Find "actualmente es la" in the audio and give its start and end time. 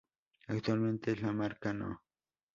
0.47-1.31